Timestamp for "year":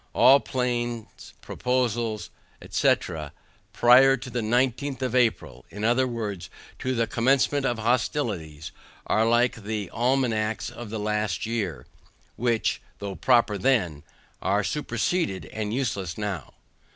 11.45-11.85